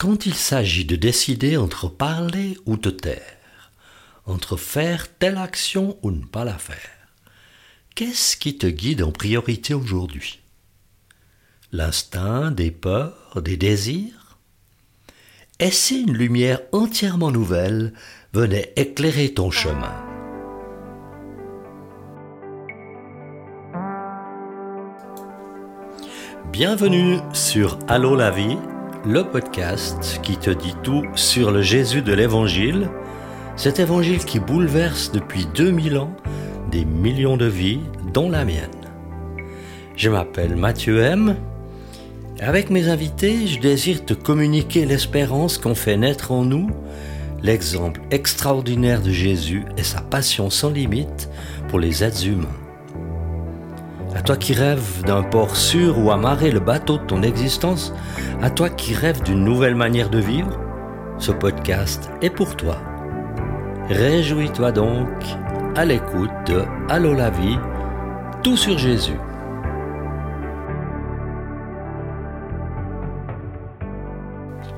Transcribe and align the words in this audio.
Quand 0.00 0.24
il 0.24 0.32
s'agit 0.32 0.86
de 0.86 0.96
décider 0.96 1.58
entre 1.58 1.86
parler 1.86 2.56
ou 2.64 2.78
te 2.78 2.88
taire, 2.88 3.70
entre 4.24 4.56
faire 4.56 5.14
telle 5.18 5.36
action 5.36 5.98
ou 6.02 6.10
ne 6.10 6.24
pas 6.24 6.42
la 6.42 6.56
faire, 6.56 6.78
qu'est-ce 7.94 8.38
qui 8.38 8.56
te 8.56 8.66
guide 8.66 9.02
en 9.02 9.12
priorité 9.12 9.74
aujourd'hui? 9.74 10.40
L'instinct, 11.70 12.50
des 12.50 12.70
peurs, 12.70 13.42
des 13.42 13.58
désirs? 13.58 14.38
Et 15.58 15.70
si 15.70 16.00
une 16.00 16.14
lumière 16.14 16.62
entièrement 16.72 17.30
nouvelle 17.30 17.92
venait 18.32 18.72
éclairer 18.76 19.34
ton 19.34 19.50
chemin? 19.50 20.02
Bienvenue 26.50 27.18
sur 27.34 27.78
Allô 27.86 28.16
la 28.16 28.30
vie, 28.30 28.56
le 29.06 29.24
podcast 29.24 30.20
qui 30.22 30.36
te 30.36 30.50
dit 30.50 30.74
tout 30.82 31.04
sur 31.14 31.50
le 31.50 31.62
Jésus 31.62 32.02
de 32.02 32.12
l'Évangile, 32.12 32.90
cet 33.56 33.78
Évangile 33.78 34.24
qui 34.24 34.40
bouleverse 34.40 35.10
depuis 35.12 35.46
2000 35.54 35.98
ans 35.98 36.14
des 36.70 36.84
millions 36.84 37.36
de 37.36 37.46
vies, 37.46 37.80
dont 38.12 38.30
la 38.30 38.44
mienne. 38.44 38.68
Je 39.96 40.10
m'appelle 40.10 40.54
Mathieu 40.54 41.00
M. 41.00 41.36
Avec 42.40 42.70
mes 42.70 42.88
invités, 42.88 43.46
je 43.46 43.60
désire 43.60 44.04
te 44.04 44.14
communiquer 44.14 44.86
l'espérance 44.86 45.58
qu'on 45.58 45.74
fait 45.74 45.96
naître 45.96 46.30
en 46.30 46.44
nous, 46.44 46.70
l'exemple 47.42 48.00
extraordinaire 48.10 49.02
de 49.02 49.10
Jésus 49.10 49.64
et 49.76 49.82
sa 49.82 50.00
passion 50.02 50.50
sans 50.50 50.70
limite 50.70 51.30
pour 51.68 51.78
les 51.78 52.04
êtres 52.04 52.26
humains. 52.26 52.48
À 54.12 54.22
toi 54.22 54.36
qui 54.36 54.54
rêves 54.54 55.02
d'un 55.04 55.22
port 55.22 55.56
sûr 55.56 55.98
où 55.98 56.10
amarrer 56.10 56.50
le 56.50 56.58
bateau 56.58 56.98
de 56.98 57.04
ton 57.04 57.22
existence, 57.22 57.94
à 58.42 58.50
toi 58.50 58.68
qui 58.68 58.92
rêves 58.92 59.22
d'une 59.22 59.44
nouvelle 59.44 59.76
manière 59.76 60.10
de 60.10 60.18
vivre, 60.18 60.58
ce 61.18 61.30
podcast 61.30 62.10
est 62.20 62.30
pour 62.30 62.56
toi. 62.56 62.76
Réjouis-toi 63.88 64.72
donc 64.72 65.08
à 65.76 65.84
l'écoute 65.84 66.30
de 66.46 66.64
Allô 66.88 67.14
la 67.14 67.30
vie, 67.30 67.58
tout 68.42 68.56
sur 68.56 68.76
Jésus. 68.78 69.18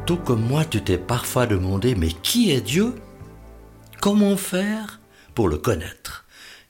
Tout 0.05 0.19
comme 0.19 0.43
moi, 0.47 0.65
tu 0.67 0.83
t'es 0.83 0.99
parfois 0.99 1.47
demandé, 1.47 1.95
mais 1.95 2.09
qui 2.09 2.51
est 2.51 2.61
Dieu? 2.61 2.97
Comment 4.01 4.37
faire 4.37 5.01
pour 5.35 5.49
le 5.49 5.57
connaître? 5.57 6.22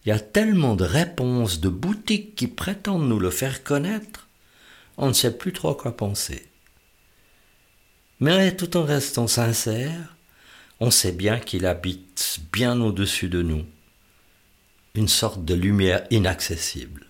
Il 0.04 0.08
y 0.08 0.12
a 0.12 0.18
tellement 0.18 0.74
de 0.74 0.84
réponses 0.84 1.60
de 1.60 1.68
boutiques 1.68 2.34
qui 2.34 2.48
prétendent 2.48 3.08
nous 3.08 3.20
le 3.20 3.30
faire 3.30 3.62
connaître, 3.62 4.28
on 4.96 5.08
ne 5.08 5.12
sait 5.12 5.36
plus 5.36 5.52
trop 5.52 5.74
quoi 5.74 5.96
penser. 5.96 6.48
Mais 8.20 8.54
tout 8.56 8.76
en 8.76 8.84
restant 8.84 9.26
sincère, 9.26 10.16
on 10.80 10.90
sait 10.90 11.12
bien 11.12 11.38
qu'il 11.38 11.66
habite 11.66 12.40
bien 12.52 12.80
au-dessus 12.80 13.28
de 13.28 13.42
nous, 13.42 13.64
une 14.94 15.08
sorte 15.08 15.44
de 15.44 15.54
lumière 15.54 16.04
inaccessible. 16.10 17.06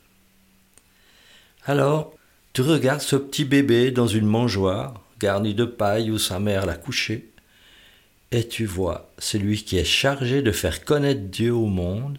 Alors, 1.64 2.14
tu 2.52 2.60
regardes 2.60 3.00
ce 3.00 3.16
petit 3.16 3.44
bébé 3.44 3.90
dans 3.90 4.06
une 4.06 4.26
mangeoire 4.26 5.00
garnie 5.18 5.54
de 5.54 5.64
paille 5.64 6.10
où 6.10 6.18
sa 6.18 6.38
mère 6.38 6.66
l'a 6.66 6.76
couché, 6.76 7.30
et 8.30 8.46
tu 8.46 8.66
vois 8.66 9.12
celui 9.18 9.62
qui 9.62 9.78
est 9.78 9.84
chargé 9.84 10.42
de 10.42 10.52
faire 10.52 10.84
connaître 10.84 11.22
Dieu 11.22 11.54
au 11.54 11.66
monde, 11.66 12.18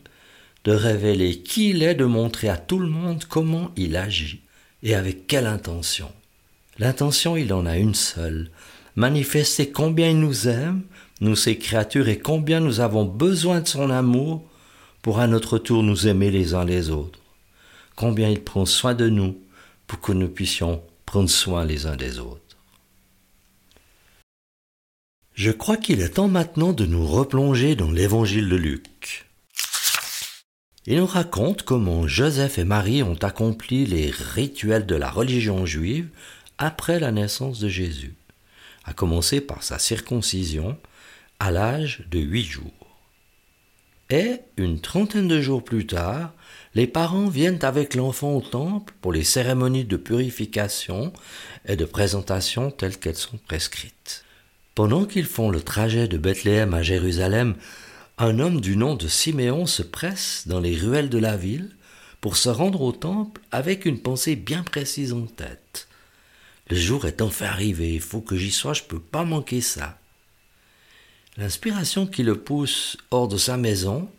de 0.64 0.72
révéler 0.72 1.39
qui 1.39 1.69
il 1.69 1.83
est, 1.83 1.95
de 1.95 2.06
montrer 2.06 2.50
à 2.50 2.58
tout 2.58 2.80
le 2.80 2.88
monde 2.88 3.25
comment 3.28 3.72
il 3.75 3.95
agit 3.95 4.42
et 4.81 4.95
avec 4.95 5.28
quelle 5.28 5.47
intention. 5.47 6.11
L'intention, 6.80 7.36
il 7.38 7.53
en 7.53 7.66
a 7.66 7.78
une 7.78 7.95
seule, 7.95 8.50
manifester 8.95 9.72
combien 9.72 10.09
il 10.09 10.19
nous 10.19 10.47
aime, 10.47 10.84
nous 11.22 11.36
ses 11.36 11.58
créatures, 11.58 12.09
et 12.09 12.17
combien 12.17 12.59
nous 12.59 12.80
avons 12.80 13.06
besoin 13.06 13.61
de 13.61 13.67
son 13.67 13.89
amour 13.89 14.44
pour 15.02 15.19
à 15.19 15.28
notre 15.28 15.58
tour 15.58 15.84
nous 15.84 16.08
aimer 16.08 16.31
les 16.31 16.53
uns 16.53 16.66
les 16.66 16.90
autres. 16.90 17.19
Combien 17.96 18.29
il 18.29 18.41
prend 18.41 18.66
soin 18.66 18.94
de 18.94 19.09
nous 19.09 19.38
pour 19.85 20.00
que 20.00 20.12
nous 20.12 20.29
puissions 20.29 20.81
prendre 21.06 21.29
soin 21.29 21.66
les 21.66 21.85
uns 21.85 21.96
des 21.96 22.19
autres. 22.19 22.40
Je 25.35 25.52
crois 25.52 25.78
qu'il 25.78 26.02
est 26.02 26.16
temps 26.16 26.28
maintenant 26.28 26.73
de 26.73 26.85
nous 26.85 27.06
replonger 27.06 27.75
dans 27.75 27.91
l'évangile 27.91 28.50
de 28.50 28.56
Luc. 28.56 29.25
Il 30.85 30.97
nous 30.97 31.05
raconte 31.05 31.63
comment 31.63 32.07
Joseph 32.07 32.57
et 32.57 32.66
Marie 32.66 33.03
ont 33.03 33.17
accompli 33.21 33.85
les 33.85 34.11
rituels 34.11 34.85
de 34.85 34.95
la 34.95 35.09
religion 35.09 35.66
juive 35.66 36.09
après 36.57 36.99
la 36.99 37.13
naissance 37.13 37.59
de 37.59 37.69
Jésus, 37.69 38.16
à 38.83 38.93
commencer 38.93 39.39
par 39.39 39.63
sa 39.63 39.79
circoncision 39.79 40.77
à 41.39 41.51
l'âge 41.51 42.03
de 42.11 42.19
huit 42.19 42.43
jours. 42.43 42.72
Et, 44.09 44.39
une 44.57 44.81
trentaine 44.81 45.29
de 45.29 45.41
jours 45.41 45.63
plus 45.63 45.88
tard, 45.88 46.33
les 46.75 46.85
parents 46.85 47.29
viennent 47.29 47.63
avec 47.63 47.95
l'enfant 47.95 48.33
au 48.33 48.41
temple 48.41 48.93
pour 48.99 49.13
les 49.13 49.23
cérémonies 49.23 49.85
de 49.85 49.97
purification 49.97 51.13
et 51.66 51.77
de 51.77 51.85
présentation 51.85 52.72
telles 52.72 52.97
qu'elles 52.97 53.16
sont 53.16 53.39
prescrites. 53.47 54.25
Pendant 54.75 55.05
qu'ils 55.05 55.25
font 55.25 55.49
le 55.49 55.61
trajet 55.61 56.07
de 56.07 56.17
Bethléem 56.17 56.73
à 56.73 56.81
Jérusalem 56.81 57.55
un 58.18 58.40
homme 58.40 58.62
du 58.62 58.78
nom 58.78 58.96
de 58.96 59.07
Siméon 59.07 59.66
se 59.66 59.81
presse 59.81 60.44
dans 60.47 60.59
les 60.59 60.75
ruelles 60.75 61.09
de 61.09 61.18
la 61.18 61.35
ville 61.35 61.75
pour 62.22 62.38
se 62.38 62.50
rendre 62.50 62.81
au 62.81 62.91
temple 62.91 63.41
avec 63.51 63.85
une 63.85 64.00
pensée 64.00 64.35
bien 64.35 64.63
précise 64.63 65.13
en 65.13 65.25
tête. 65.25 65.88
Le 66.69 66.75
jour 66.75 67.06
est 67.06 67.22
enfin 67.22 67.47
arrivé, 67.47 67.94
il 67.94 68.02
faut 68.02 68.22
que 68.22 68.38
j'y 68.38 68.52
sois, 68.52 68.73
je 68.73 68.84
ne 68.84 68.88
peux 68.88 69.00
pas 69.00 69.23
manquer 69.23 69.62
ça. 69.62 70.00
L'inspiration 71.38 72.06
qui 72.06 72.23
le 72.23 72.40
pousse 72.40 72.97
hors 73.09 73.28
de 73.28 73.38
sa 73.38 73.57
maison, 73.57 74.09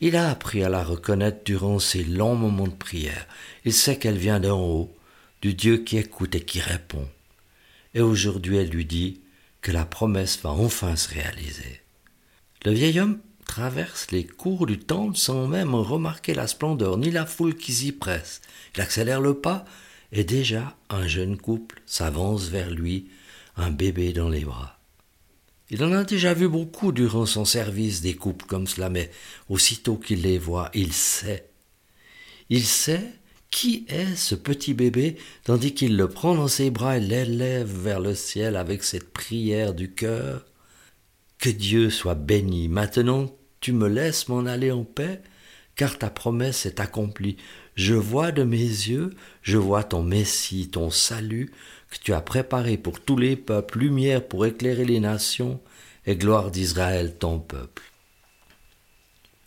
il 0.00 0.16
a 0.16 0.28
appris 0.28 0.64
à 0.64 0.68
la 0.68 0.82
reconnaître 0.82 1.44
durant 1.44 1.78
ses 1.78 2.02
longs 2.02 2.34
moments 2.34 2.66
de 2.66 2.74
prière. 2.74 3.26
Il 3.64 3.72
sait 3.72 3.96
qu'elle 3.96 4.18
vient 4.18 4.40
d'en 4.40 4.60
haut, 4.60 4.96
du 5.40 5.54
Dieu 5.54 5.78
qui 5.78 5.98
écoute 5.98 6.34
et 6.34 6.44
qui 6.44 6.60
répond. 6.60 7.08
Et 7.94 8.00
aujourd'hui 8.00 8.56
elle 8.56 8.70
lui 8.70 8.84
dit 8.84 9.20
que 9.60 9.70
la 9.70 9.84
promesse 9.84 10.40
va 10.42 10.50
enfin 10.50 10.96
se 10.96 11.14
réaliser. 11.14 11.80
Le 12.64 12.72
vieil 12.72 13.00
homme 13.00 13.20
traverse 13.46 14.10
les 14.10 14.24
cours 14.24 14.66
du 14.66 14.78
temple 14.78 15.16
sans 15.16 15.48
même 15.48 15.74
remarquer 15.74 16.34
la 16.34 16.46
splendeur 16.46 16.98
ni 16.98 17.10
la 17.10 17.26
foule 17.26 17.56
qui 17.56 17.72
s'y 17.72 17.92
presse. 17.92 18.42
Il 18.74 18.80
accélère 18.80 19.20
le 19.20 19.34
pas 19.34 19.64
et 20.12 20.24
déjà 20.24 20.76
un 20.88 21.06
jeune 21.06 21.36
couple 21.36 21.82
s'avance 21.86 22.48
vers 22.48 22.70
lui, 22.70 23.08
un 23.56 23.70
bébé 23.70 24.12
dans 24.12 24.28
les 24.28 24.44
bras. 24.44 24.78
Il 25.70 25.84
en 25.84 25.92
a 25.92 26.04
déjà 26.04 26.34
vu 26.34 26.48
beaucoup 26.48 26.92
durant 26.92 27.26
son 27.26 27.44
service 27.44 28.02
des 28.02 28.14
couples 28.14 28.44
comme 28.44 28.66
cela, 28.66 28.90
mais 28.90 29.10
aussitôt 29.48 29.96
qu'il 29.96 30.22
les 30.22 30.38
voit, 30.38 30.70
il 30.74 30.92
sait. 30.92 31.48
Il 32.50 32.64
sait 32.64 33.12
qui 33.50 33.86
est 33.88 34.16
ce 34.16 34.34
petit 34.34 34.74
bébé, 34.74 35.16
tandis 35.44 35.72
qu'il 35.74 35.96
le 35.96 36.08
prend 36.08 36.34
dans 36.34 36.48
ses 36.48 36.70
bras 36.70 36.98
et 36.98 37.00
l'élève 37.00 37.72
vers 37.72 38.00
le 38.00 38.14
ciel 38.14 38.56
avec 38.56 38.82
cette 38.82 39.12
prière 39.12 39.72
du 39.74 39.92
cœur. 39.92 40.44
Que 41.40 41.48
Dieu 41.48 41.88
soit 41.88 42.14
béni. 42.14 42.68
Maintenant, 42.68 43.34
tu 43.60 43.72
me 43.72 43.88
laisses 43.88 44.28
m'en 44.28 44.44
aller 44.44 44.70
en 44.70 44.84
paix, 44.84 45.22
car 45.74 45.98
ta 45.98 46.10
promesse 46.10 46.66
est 46.66 46.80
accomplie. 46.80 47.38
Je 47.76 47.94
vois 47.94 48.30
de 48.30 48.42
mes 48.42 48.58
yeux, 48.58 49.14
je 49.40 49.56
vois 49.56 49.82
ton 49.82 50.02
Messie, 50.02 50.68
ton 50.68 50.90
salut, 50.90 51.50
que 51.90 51.96
tu 51.98 52.12
as 52.12 52.20
préparé 52.20 52.76
pour 52.76 53.00
tous 53.00 53.16
les 53.16 53.36
peuples, 53.36 53.78
lumière 53.78 54.26
pour 54.26 54.44
éclairer 54.44 54.84
les 54.84 55.00
nations, 55.00 55.60
et 56.06 56.16
gloire 56.16 56.50
d'Israël, 56.50 57.16
ton 57.18 57.38
peuple. 57.38 57.82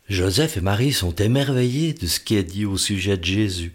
Joseph 0.10 0.58
et 0.58 0.62
Marie 0.62 0.94
sont 0.94 1.16
émerveillés 1.16 1.94
de 1.94 2.08
ce 2.08 2.20
qui 2.20 2.36
est 2.36 2.44
dit 2.44 2.66
au 2.66 2.78
sujet 2.78 3.18
de 3.18 3.24
Jésus. 3.24 3.74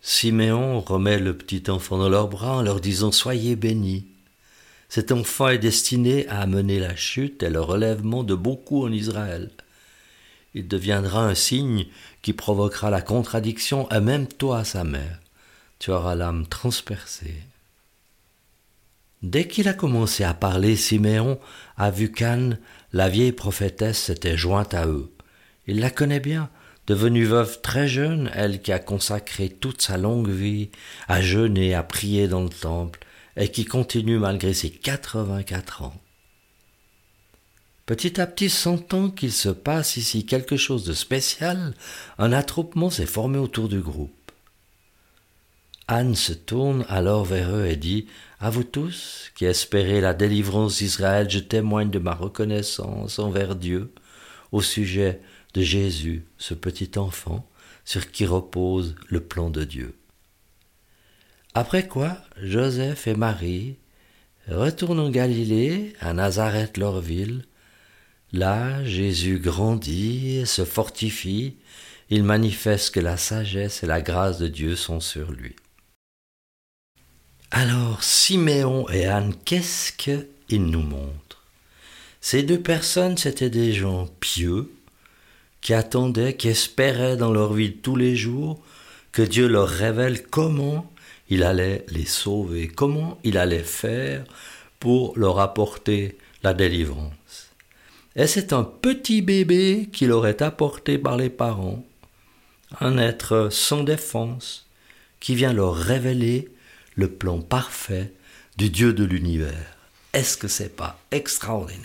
Siméon 0.00 0.80
remet 0.80 1.18
le 1.18 1.36
petit 1.36 1.70
enfant 1.70 1.98
dans 1.98 2.08
leurs 2.08 2.28
bras 2.28 2.56
en 2.56 2.62
leur 2.62 2.80
disant 2.80 3.12
Soyez 3.12 3.54
bénis. 3.54 4.06
Cet 4.88 5.12
enfant 5.12 5.48
est 5.48 5.58
destiné 5.58 6.28
à 6.28 6.40
amener 6.40 6.78
la 6.78 6.94
chute 6.94 7.42
et 7.42 7.50
le 7.50 7.60
relèvement 7.60 8.22
de 8.22 8.34
beaucoup 8.34 8.84
en 8.84 8.92
Israël. 8.92 9.50
Il 10.54 10.68
deviendra 10.68 11.26
un 11.26 11.34
signe 11.34 11.86
qui 12.22 12.32
provoquera 12.32 12.90
la 12.90 13.02
contradiction 13.02 13.88
et 13.90 14.00
même 14.00 14.26
toi, 14.26 14.64
sa 14.64 14.84
mère. 14.84 15.20
Tu 15.78 15.90
auras 15.90 16.14
l'âme 16.14 16.46
transpercée. 16.46 17.42
Dès 19.22 19.48
qu'il 19.48 19.68
a 19.68 19.74
commencé 19.74 20.24
à 20.24 20.34
parler, 20.34 20.76
Siméon 20.76 21.38
a 21.76 21.90
vu 21.90 22.12
qu'Anne, 22.12 22.58
la 22.92 23.08
vieille 23.08 23.32
prophétesse, 23.32 23.98
s'était 23.98 24.36
jointe 24.36 24.72
à 24.74 24.86
eux. 24.86 25.10
Il 25.66 25.80
la 25.80 25.90
connaît 25.90 26.20
bien, 26.20 26.48
devenue 26.86 27.24
veuve 27.24 27.60
très 27.60 27.88
jeune, 27.88 28.30
elle 28.34 28.62
qui 28.62 28.72
a 28.72 28.78
consacré 28.78 29.48
toute 29.48 29.82
sa 29.82 29.96
longue 29.96 30.30
vie 30.30 30.70
à 31.08 31.20
jeûner, 31.20 31.74
à 31.74 31.82
prier 31.82 32.28
dans 32.28 32.42
le 32.42 32.48
temple, 32.48 33.05
et 33.36 33.50
qui 33.50 33.64
continue 33.64 34.18
malgré 34.18 34.54
ses 34.54 34.70
84 34.70 35.82
ans. 35.82 36.00
Petit 37.86 38.20
à 38.20 38.26
petit, 38.26 38.50
sentant 38.50 39.10
qu'il 39.10 39.32
se 39.32 39.48
passe 39.48 39.96
ici 39.96 40.26
quelque 40.26 40.56
chose 40.56 40.84
de 40.84 40.92
spécial, 40.92 41.74
un 42.18 42.32
attroupement 42.32 42.90
s'est 42.90 43.06
formé 43.06 43.38
autour 43.38 43.68
du 43.68 43.80
groupe. 43.80 44.32
Anne 45.86 46.16
se 46.16 46.32
tourne 46.32 46.84
alors 46.88 47.24
vers 47.24 47.54
eux 47.54 47.66
et 47.66 47.76
dit 47.76 48.06
À 48.40 48.50
vous 48.50 48.64
tous 48.64 49.30
qui 49.36 49.44
espérez 49.44 50.00
la 50.00 50.14
délivrance 50.14 50.78
d'Israël, 50.78 51.30
je 51.30 51.38
témoigne 51.38 51.90
de 51.90 52.00
ma 52.00 52.12
reconnaissance 52.12 53.20
envers 53.20 53.54
Dieu 53.54 53.92
au 54.50 54.62
sujet 54.62 55.20
de 55.54 55.62
Jésus, 55.62 56.26
ce 56.38 56.54
petit 56.54 56.98
enfant, 56.98 57.48
sur 57.84 58.10
qui 58.10 58.26
repose 58.26 58.96
le 59.08 59.20
plan 59.20 59.48
de 59.48 59.62
Dieu. 59.62 59.94
Après 61.56 61.88
quoi, 61.88 62.18
Joseph 62.42 63.06
et 63.06 63.14
Marie 63.14 63.76
retournent 64.46 65.00
en 65.00 65.08
Galilée, 65.08 65.94
à 66.00 66.12
Nazareth 66.12 66.76
leur 66.76 67.00
ville. 67.00 67.46
Là, 68.30 68.84
Jésus 68.84 69.38
grandit 69.38 70.36
et 70.36 70.44
se 70.44 70.66
fortifie, 70.66 71.56
il 72.10 72.24
manifeste 72.24 72.92
que 72.92 73.00
la 73.00 73.16
sagesse 73.16 73.82
et 73.82 73.86
la 73.86 74.02
grâce 74.02 74.38
de 74.38 74.48
Dieu 74.48 74.76
sont 74.76 75.00
sur 75.00 75.32
lui. 75.32 75.56
Alors, 77.50 78.04
Siméon 78.04 78.86
et 78.90 79.06
Anne, 79.06 79.34
qu'est-ce 79.46 79.94
qu'ils 79.94 80.66
nous 80.66 80.82
montrent 80.82 81.42
Ces 82.20 82.42
deux 82.42 82.60
personnes, 82.60 83.16
c'étaient 83.16 83.48
des 83.48 83.72
gens 83.72 84.10
pieux, 84.20 84.70
qui 85.62 85.72
attendaient, 85.72 86.36
qui 86.36 86.48
espéraient 86.48 87.16
dans 87.16 87.32
leur 87.32 87.54
vie 87.54 87.72
tous 87.72 87.96
les 87.96 88.14
jours 88.14 88.62
que 89.10 89.22
Dieu 89.22 89.48
leur 89.48 89.70
révèle 89.70 90.22
comment 90.22 90.92
il 91.28 91.42
allait 91.42 91.84
les 91.88 92.06
sauver, 92.06 92.68
comment 92.68 93.18
il 93.24 93.38
allait 93.38 93.62
faire 93.62 94.24
pour 94.78 95.18
leur 95.18 95.38
apporter 95.40 96.18
la 96.42 96.54
délivrance? 96.54 97.50
Et 98.14 98.26
c'est 98.26 98.52
un 98.52 98.64
petit 98.64 99.22
bébé 99.22 99.88
qu'il 99.92 100.12
aurait 100.12 100.42
apporté 100.42 100.98
par 100.98 101.16
les 101.16 101.30
parents, 101.30 101.84
un 102.80 102.98
être 102.98 103.48
sans 103.50 103.82
défense, 103.82 104.66
qui 105.20 105.34
vient 105.34 105.52
leur 105.52 105.74
révéler 105.74 106.48
le 106.94 107.10
plan 107.10 107.40
parfait 107.40 108.12
du 108.56 108.70
Dieu 108.70 108.92
de 108.92 109.04
l'univers. 109.04 109.76
Est-ce 110.12 110.38
que 110.38 110.48
c'est 110.48 110.74
pas 110.74 110.98
extraordinaire? 111.10 111.84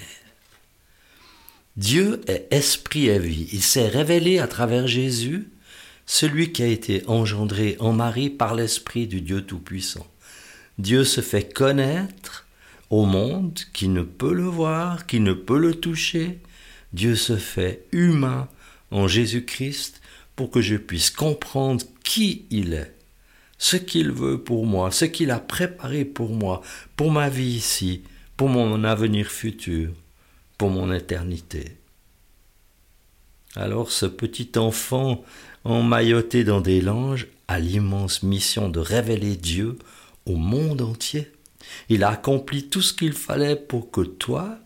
Dieu 1.75 2.21
est 2.27 2.47
esprit 2.51 3.07
et 3.07 3.19
vie. 3.19 3.49
Il 3.51 3.61
s'est 3.61 3.87
révélé 3.87 4.39
à 4.39 4.47
travers 4.47 4.87
Jésus, 4.87 5.49
celui 6.11 6.51
qui 6.51 6.61
a 6.61 6.67
été 6.67 7.03
engendré 7.07 7.77
en 7.79 7.93
Marie 7.93 8.29
par 8.29 8.53
l'esprit 8.53 9.07
du 9.07 9.21
Dieu 9.21 9.43
Tout-Puissant. 9.43 10.05
Dieu 10.77 11.05
se 11.05 11.21
fait 11.21 11.53
connaître 11.53 12.45
au 12.89 13.05
monde 13.05 13.57
qui 13.71 13.87
ne 13.87 14.01
peut 14.01 14.33
le 14.33 14.43
voir, 14.43 15.05
qui 15.05 15.21
ne 15.21 15.31
peut 15.31 15.57
le 15.57 15.73
toucher. 15.73 16.39
Dieu 16.91 17.15
se 17.15 17.37
fait 17.37 17.85
humain 17.93 18.49
en 18.91 19.07
Jésus-Christ 19.07 20.01
pour 20.35 20.51
que 20.51 20.59
je 20.59 20.75
puisse 20.75 21.11
comprendre 21.11 21.85
qui 22.03 22.43
il 22.49 22.73
est, 22.73 22.93
ce 23.57 23.77
qu'il 23.77 24.11
veut 24.11 24.37
pour 24.37 24.65
moi, 24.65 24.91
ce 24.91 25.05
qu'il 25.05 25.31
a 25.31 25.39
préparé 25.39 26.03
pour 26.03 26.31
moi, 26.31 26.61
pour 26.97 27.09
ma 27.09 27.29
vie 27.29 27.55
ici, 27.55 28.01
pour 28.35 28.49
mon 28.49 28.83
avenir 28.83 29.27
futur 29.27 29.91
pour 30.57 30.71
mon 30.71 30.91
éternité. 30.91 31.77
Alors 33.55 33.91
ce 33.91 34.05
petit 34.05 34.51
enfant 34.57 35.23
emmailloté 35.63 36.43
dans 36.43 36.61
des 36.61 36.81
langes 36.81 37.27
a 37.47 37.59
l'immense 37.59 38.23
mission 38.23 38.69
de 38.69 38.79
révéler 38.79 39.35
Dieu 39.35 39.77
au 40.25 40.35
monde 40.35 40.81
entier. 40.81 41.31
Il 41.89 42.03
a 42.03 42.09
accompli 42.09 42.67
tout 42.69 42.81
ce 42.81 42.93
qu'il 42.93 43.13
fallait 43.13 43.55
pour 43.55 43.91
que 43.91 44.01
toi, 44.01 44.59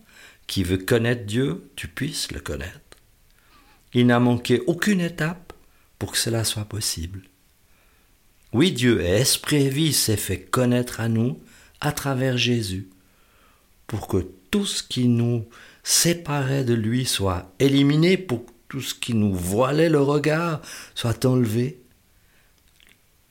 qui 0.46 0.62
veux 0.62 0.78
connaître 0.78 1.24
Dieu, 1.24 1.70
tu 1.76 1.88
puisses 1.88 2.32
le 2.32 2.40
connaître. 2.40 2.80
Il 3.94 4.06
n'a 4.06 4.20
manqué 4.20 4.62
aucune 4.66 5.00
étape 5.00 5.52
pour 5.98 6.12
que 6.12 6.18
cela 6.18 6.44
soit 6.44 6.64
possible. 6.64 7.22
Oui, 8.52 8.72
Dieu 8.72 9.00
est 9.00 9.20
esprit 9.20 9.66
et 9.66 9.68
vie 9.68 9.92
s'est 9.92 10.16
fait 10.16 10.40
connaître 10.40 11.00
à 11.00 11.08
nous 11.08 11.40
à 11.80 11.92
travers 11.92 12.38
Jésus, 12.38 12.88
pour 13.86 14.08
que 14.08 14.26
tout 14.50 14.64
ce 14.64 14.82
qui 14.82 15.08
nous 15.08 15.46
séparé 15.82 16.64
de 16.64 16.74
lui 16.74 17.04
soit 17.04 17.52
éliminé 17.58 18.16
pour 18.16 18.44
tout 18.68 18.80
ce 18.80 18.94
qui 18.94 19.14
nous 19.14 19.34
voilait 19.34 19.88
le 19.88 20.00
regard 20.00 20.60
soit 20.94 21.24
enlevé. 21.24 21.80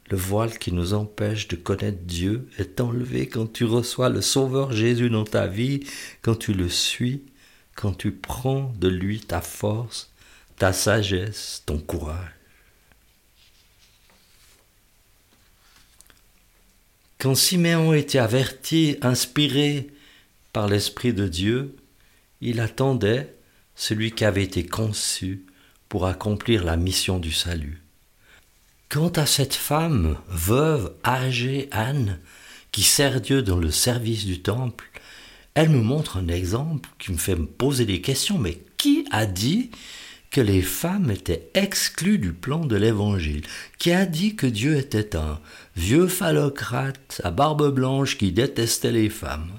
Le 0.10 0.18
voile 0.18 0.58
qui 0.60 0.72
nous 0.72 0.94
empêche 0.94 1.48
de 1.48 1.56
connaître 1.56 2.04
Dieu 2.04 2.48
est 2.58 2.80
enlevé 2.80 3.28
quand 3.28 3.52
tu 3.52 3.66
reçois 3.66 4.10
le 4.10 4.22
Sauveur 4.22 4.72
Jésus 4.72 5.10
dans 5.10 5.24
ta 5.24 5.48
vie, 5.48 5.82
quand 6.22 6.36
tu 6.36 6.54
le 6.54 6.70
suis, 6.70 7.24
quand 7.76 7.94
tu 7.94 8.12
prends 8.12 8.72
de 8.80 8.88
lui 8.88 9.20
ta 9.20 9.42
force, 9.42 10.12
ta 10.58 10.74
sagesse, 10.74 11.64
ton 11.66 11.80
courage. 11.80 12.32
Quand 17.18 17.34
Siméon 17.34 17.94
était 17.94 18.20
averti, 18.20 18.98
inspiré 19.02 19.88
par 20.54 20.68
l'Esprit 20.68 21.14
de 21.14 21.28
Dieu, 21.28 21.76
il 22.42 22.60
attendait 22.60 23.36
celui 23.76 24.12
qui 24.12 24.26
avait 24.26 24.44
été 24.44 24.66
conçu 24.66 25.46
pour 25.90 26.08
accomplir 26.08 26.64
la 26.64 26.78
mission 26.78 27.20
du 27.20 27.32
salut. 27.32 27.82
Quant 28.90 29.10
à 29.10 29.26
cette 29.26 29.56
femme, 29.56 30.18
veuve, 30.28 30.94
âgée, 31.04 31.68
Anne, 31.72 32.20
qui 32.72 32.84
sert 32.84 33.22
Dieu 33.22 33.42
dans 33.42 33.58
le 33.58 33.72
service 33.72 34.26
du 34.26 34.42
temple, 34.42 34.90
elle 35.54 35.70
me 35.70 35.82
montre 35.82 36.18
un 36.18 36.28
exemple 36.28 36.90
qui 37.00 37.12
me 37.12 37.18
fait 37.18 37.36
me 37.36 37.46
poser 37.46 37.86
des 37.86 38.02
questions, 38.02 38.38
mais 38.38 38.60
qui 38.78 39.06
a 39.12 39.26
dit 39.26 39.72
que 40.30 40.42
les 40.42 40.62
femmes 40.62 41.12
étaient 41.12 41.50
exclues 41.54 42.18
du 42.18 42.34
plan 42.34 42.66
de 42.66 42.76
l'Évangile? 42.76 43.46
Qui 43.78 43.94
a 43.94 44.06
dit 44.06 44.36
que 44.36 44.48
Dieu 44.48 44.76
était 44.76 45.16
un 45.16 45.40
vieux 45.78 46.08
phallocrate 46.08 47.22
à 47.24 47.32
barbe 47.32 47.74
blanche 47.74 48.18
qui 48.18 48.34
détestait 48.34 48.92
les 48.92 49.10
femmes? 49.10 49.52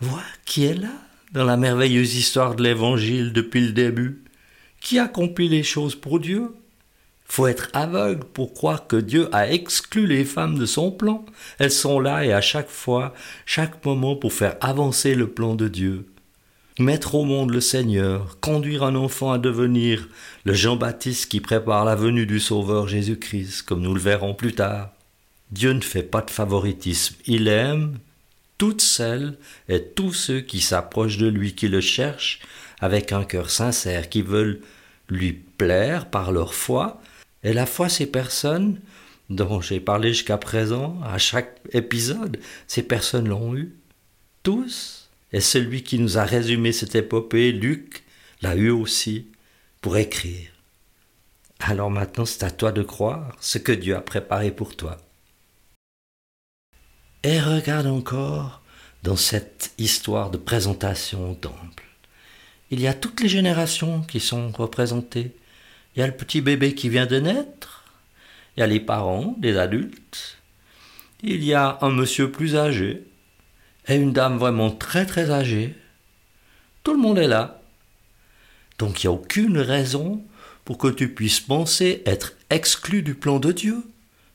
Vois 0.00 0.22
qui 0.44 0.64
est 0.64 0.74
là 0.74 0.92
dans 1.34 1.44
la 1.44 1.56
merveilleuse 1.56 2.14
histoire 2.14 2.54
de 2.54 2.62
l'Évangile 2.62 3.32
depuis 3.32 3.60
le 3.60 3.72
début. 3.72 4.22
Qui 4.80 4.98
accomplit 4.98 5.48
les 5.48 5.64
choses 5.64 5.96
pour 5.96 6.20
Dieu? 6.20 6.54
Faut 7.26 7.48
être 7.48 7.70
aveugle 7.72 8.24
pour 8.24 8.54
croire 8.54 8.86
que 8.86 8.96
Dieu 8.96 9.28
a 9.32 9.50
exclu 9.50 10.06
les 10.06 10.24
femmes 10.24 10.58
de 10.58 10.66
son 10.66 10.92
plan. 10.92 11.24
Elles 11.58 11.72
sont 11.72 11.98
là 11.98 12.24
et 12.24 12.32
à 12.32 12.40
chaque 12.40 12.68
fois, 12.68 13.14
chaque 13.46 13.84
moment 13.84 14.14
pour 14.14 14.32
faire 14.32 14.56
avancer 14.60 15.14
le 15.14 15.28
plan 15.28 15.56
de 15.56 15.66
Dieu. 15.66 16.06
Mettre 16.78 17.14
au 17.14 17.24
monde 17.24 17.50
le 17.50 17.60
Seigneur, 17.60 18.38
conduire 18.40 18.84
un 18.84 18.94
enfant 18.94 19.32
à 19.32 19.38
devenir 19.38 20.08
le 20.44 20.54
Jean-Baptiste 20.54 21.30
qui 21.30 21.40
prépare 21.40 21.84
la 21.84 21.94
venue 21.94 22.26
du 22.26 22.40
Sauveur 22.40 22.88
Jésus-Christ, 22.88 23.62
comme 23.62 23.80
nous 23.80 23.94
le 23.94 24.00
verrons 24.00 24.34
plus 24.34 24.54
tard. 24.54 24.90
Dieu 25.50 25.72
ne 25.72 25.80
fait 25.80 26.02
pas 26.02 26.20
de 26.20 26.30
favoritisme. 26.30 27.16
Il 27.26 27.48
aime 27.48 27.98
toutes 28.64 28.80
celles 28.80 29.36
et 29.68 29.82
tous 29.82 30.14
ceux 30.14 30.40
qui 30.40 30.62
s'approchent 30.62 31.18
de 31.18 31.26
lui, 31.26 31.54
qui 31.54 31.68
le 31.68 31.82
cherchent 31.82 32.40
avec 32.80 33.12
un 33.12 33.22
cœur 33.22 33.50
sincère, 33.50 34.08
qui 34.08 34.22
veulent 34.22 34.62
lui 35.10 35.34
plaire 35.34 36.08
par 36.08 36.32
leur 36.32 36.54
foi. 36.54 37.02
Et 37.42 37.52
la 37.52 37.66
foi, 37.66 37.90
ces 37.90 38.06
personnes 38.06 38.80
dont 39.28 39.60
j'ai 39.60 39.80
parlé 39.80 40.14
jusqu'à 40.14 40.38
présent, 40.38 40.98
à 41.04 41.18
chaque 41.18 41.60
épisode, 41.72 42.38
ces 42.66 42.82
personnes 42.82 43.28
l'ont 43.28 43.54
eu. 43.54 43.74
Tous. 44.42 45.10
Et 45.30 45.42
celui 45.42 45.82
qui 45.82 45.98
nous 45.98 46.16
a 46.16 46.24
résumé 46.24 46.72
cette 46.72 46.94
épopée, 46.94 47.52
Luc, 47.52 48.02
l'a 48.40 48.56
eu 48.56 48.70
aussi 48.70 49.26
pour 49.82 49.98
écrire. 49.98 50.48
Alors 51.60 51.90
maintenant, 51.90 52.24
c'est 52.24 52.44
à 52.44 52.50
toi 52.50 52.72
de 52.72 52.82
croire 52.82 53.36
ce 53.40 53.58
que 53.58 53.72
Dieu 53.72 53.94
a 53.94 54.00
préparé 54.00 54.50
pour 54.52 54.74
toi. 54.74 55.03
Et 57.26 57.40
regarde 57.40 57.86
encore 57.86 58.60
dans 59.02 59.16
cette 59.16 59.72
histoire 59.78 60.30
de 60.30 60.36
présentation 60.36 61.30
au 61.30 61.34
temple. 61.34 61.84
Il 62.70 62.82
y 62.82 62.86
a 62.86 62.92
toutes 62.92 63.22
les 63.22 63.30
générations 63.30 64.02
qui 64.02 64.20
sont 64.20 64.50
représentées. 64.50 65.34
Il 65.96 66.00
y 66.00 66.02
a 66.02 66.06
le 66.06 66.14
petit 66.14 66.42
bébé 66.42 66.74
qui 66.74 66.90
vient 66.90 67.06
de 67.06 67.18
naître, 67.18 67.84
il 68.56 68.60
y 68.60 68.62
a 68.62 68.66
les 68.66 68.78
parents, 68.78 69.36
les 69.40 69.56
adultes, 69.56 70.36
il 71.22 71.42
y 71.42 71.54
a 71.54 71.78
un 71.80 71.88
monsieur 71.88 72.30
plus 72.30 72.56
âgé 72.56 73.06
et 73.88 73.94
une 73.94 74.12
dame 74.12 74.36
vraiment 74.36 74.70
très 74.70 75.06
très 75.06 75.30
âgée. 75.30 75.74
Tout 76.82 76.92
le 76.92 77.00
monde 77.00 77.18
est 77.18 77.26
là. 77.26 77.62
Donc 78.78 79.02
il 79.02 79.06
n'y 79.06 79.14
a 79.14 79.18
aucune 79.18 79.58
raison 79.58 80.22
pour 80.66 80.76
que 80.76 80.88
tu 80.88 81.08
puisses 81.14 81.40
penser 81.40 82.02
être 82.04 82.34
exclu 82.50 83.00
du 83.02 83.14
plan 83.14 83.38
de 83.38 83.50
Dieu. 83.50 83.82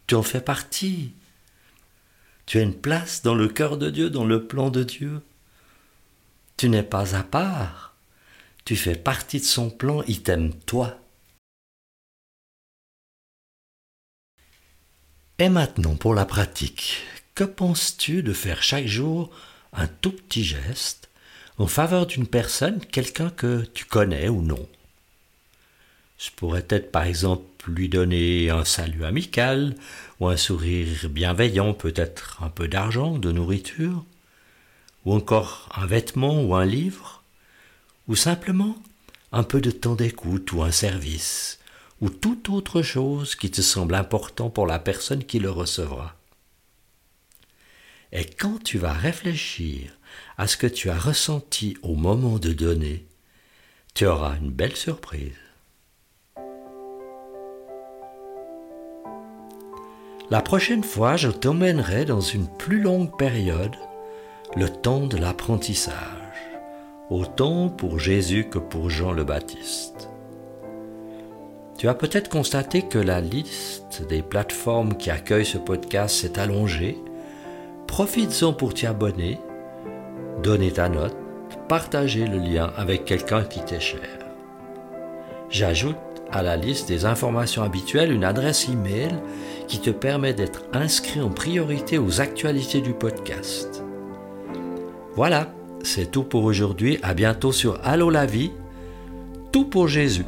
Tu 0.08 0.15
en 0.15 0.24
fais 0.24 0.41
partie. 0.41 1.13
Tu 2.50 2.58
as 2.58 2.63
une 2.63 2.74
place 2.74 3.22
dans 3.22 3.36
le 3.36 3.48
cœur 3.48 3.77
de 3.77 3.91
Dieu, 3.91 4.10
dans 4.10 4.25
le 4.25 4.48
plan 4.48 4.72
de 4.72 4.82
Dieu. 4.84 5.22
Tu 6.58 6.68
n'es 6.68 6.82
pas 6.82 7.15
à 7.15 7.22
part. 7.22 7.96
Tu 8.65 8.75
fais 8.75 8.96
partie 8.96 9.39
de 9.39 9.46
son 9.46 9.70
plan, 9.70 10.01
il 10.08 10.24
t'aime 10.24 10.56
toi. 10.65 10.98
Et 15.38 15.50
maintenant 15.50 15.96
pour 15.96 16.15
la 16.15 16.25
pratique, 16.25 17.03
que 17.36 17.44
penses-tu 17.44 18.24
de 18.24 18.34
faire 18.34 18.63
chaque 18.63 18.88
jour 18.88 19.29
un 19.72 19.86
tout 19.86 20.13
petit 20.13 20.44
geste 20.44 21.12
en 21.60 21.68
faveur 21.68 22.08
d'une 22.08 22.25
personne, 22.25 22.84
quelqu'un 22.84 23.29
que 23.29 23.63
tu 23.75 23.86
connais 23.86 24.27
ou 24.27 24.41
non? 24.41 24.68
Je 26.19 26.31
pourrais 26.35 26.65
être 26.69 26.91
par 26.91 27.03
exemple 27.03 27.45
lui 27.71 27.88
donner 27.88 28.49
un 28.49 28.65
salut 28.65 29.05
amical 29.05 29.73
ou 30.19 30.27
un 30.27 30.35
sourire 30.35 31.09
bienveillant, 31.09 31.73
peut-être 31.73 32.43
un 32.43 32.49
peu 32.49 32.67
d'argent, 32.67 33.17
de 33.17 33.31
nourriture, 33.31 34.03
ou 35.05 35.13
encore 35.13 35.69
un 35.73 35.85
vêtement 35.85 36.43
ou 36.43 36.55
un 36.55 36.65
livre, 36.65 37.23
ou 38.09 38.17
simplement 38.17 38.75
un 39.31 39.43
peu 39.43 39.61
de 39.61 39.71
temps 39.71 39.95
d'écoute 39.95 40.51
ou 40.51 40.61
un 40.61 40.71
service, 40.71 41.59
ou 42.01 42.09
toute 42.09 42.49
autre 42.49 42.81
chose 42.81 43.35
qui 43.35 43.49
te 43.49 43.61
semble 43.61 43.95
important 43.95 44.49
pour 44.49 44.67
la 44.67 44.79
personne 44.79 45.23
qui 45.23 45.39
le 45.39 45.49
recevra. 45.49 46.17
Et 48.11 48.25
quand 48.25 48.61
tu 48.61 48.77
vas 48.77 48.93
réfléchir 48.93 49.91
à 50.38 50.47
ce 50.47 50.57
que 50.57 50.67
tu 50.67 50.89
as 50.89 50.99
ressenti 50.99 51.77
au 51.81 51.95
moment 51.95 52.39
de 52.39 52.51
donner, 52.51 53.05
tu 53.93 54.05
auras 54.05 54.35
une 54.35 54.51
belle 54.51 54.75
surprise. 54.75 55.49
La 60.31 60.41
prochaine 60.43 60.83
fois, 60.83 61.15
je 61.15 61.29
t'emmènerai 61.29 62.05
dans 62.05 62.21
une 62.21 62.48
plus 62.48 62.79
longue 62.79 63.17
période, 63.17 63.75
le 64.55 64.69
temps 64.69 65.07
de 65.07 65.17
l'apprentissage, 65.17 65.95
autant 67.09 67.67
pour 67.67 67.98
Jésus 67.98 68.48
que 68.48 68.59
pour 68.59 68.91
Jean 68.91 69.12
le 69.12 69.24
Baptiste. 69.24 70.07
Tu 71.79 71.88
as 71.88 71.95
peut-être 71.95 72.29
constaté 72.29 72.83
que 72.83 73.00
la 73.00 73.21
liste 73.21 74.03
des 74.07 74.21
plateformes 74.21 74.98
qui 74.98 75.09
accueillent 75.09 75.45
ce 75.45 75.57
podcast 75.57 76.15
s'est 76.15 76.38
allongée 76.38 77.00
Profites-en 77.88 78.53
pour 78.53 78.75
t'y 78.75 78.86
abonner, 78.86 79.39
donner 80.43 80.71
ta 80.71 80.89
note, 80.89 81.17
partager 81.67 82.27
le 82.27 82.38
lien 82.38 82.71
avec 82.77 83.03
quelqu'un 83.03 83.43
qui 83.43 83.62
t'est 83.62 83.79
cher. 83.79 84.19
J'ajoute 85.50 85.98
à 86.31 86.43
la 86.43 86.55
liste 86.55 86.88
des 86.88 87.05
informations 87.05 87.63
habituelles 87.63 88.12
une 88.12 88.24
adresse 88.24 88.69
email 88.69 89.09
qui 89.69 89.79
te 89.79 89.91
permet 89.91 90.33
d'être 90.33 90.63
inscrit 90.73 91.21
en 91.21 91.29
priorité 91.29 91.99
aux 91.99 92.19
actualités 92.19 92.81
du 92.81 92.93
podcast. 92.93 93.83
Voilà, 95.15 95.53
c'est 95.83 96.11
tout 96.11 96.23
pour 96.23 96.43
aujourd'hui. 96.43 96.97
À 97.03 97.13
bientôt 97.13 97.51
sur 97.51 97.79
Allo 97.83 98.09
la 98.09 98.25
vie. 98.25 98.51
Tout 99.51 99.65
pour 99.65 99.88
Jésus. 99.88 100.25